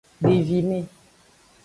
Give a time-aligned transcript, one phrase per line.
[0.27, 0.79] Devime.